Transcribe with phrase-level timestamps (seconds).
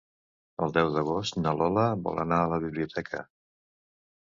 [0.65, 3.25] El deu d'agost na Lola vol anar a la biblioteca.